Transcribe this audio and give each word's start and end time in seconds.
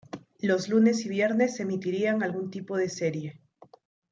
Los 0.39 0.67
lunes 0.67 1.05
y 1.05 1.09
viernes 1.09 1.55
se 1.55 1.61
emitirían 1.61 2.23
algún 2.23 2.49
tipo 2.49 2.75
de 2.75 2.89
serie. 2.89 3.39